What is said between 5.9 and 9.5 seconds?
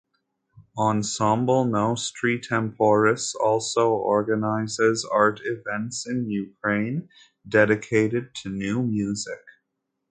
in Ukraine dedicated to new music.